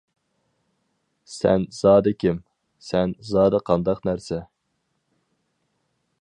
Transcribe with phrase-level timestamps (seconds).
[1.33, 2.39] -سەن زادى كىم؟
[2.87, 4.41] سەن زادى قانداق نەرسە؟!